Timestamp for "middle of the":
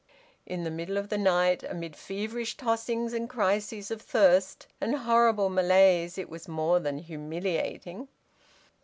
0.71-1.17